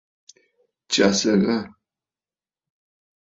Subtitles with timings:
[0.89, 1.57] Tsyàsə̀ ghâ.